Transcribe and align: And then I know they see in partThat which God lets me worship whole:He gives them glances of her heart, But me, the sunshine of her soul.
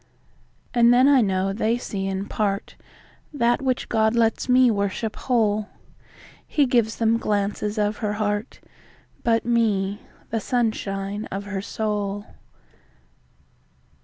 And 0.73 0.91
then 0.91 1.07
I 1.07 1.21
know 1.21 1.53
they 1.53 1.77
see 1.77 2.07
in 2.07 2.25
partThat 2.27 3.61
which 3.61 3.87
God 3.87 4.15
lets 4.15 4.49
me 4.49 4.71
worship 4.71 5.15
whole:He 5.15 6.65
gives 6.65 6.95
them 6.95 7.19
glances 7.19 7.77
of 7.77 7.97
her 7.97 8.13
heart, 8.13 8.61
But 9.23 9.45
me, 9.45 10.01
the 10.31 10.39
sunshine 10.39 11.25
of 11.25 11.43
her 11.43 11.61
soul. 11.61 12.25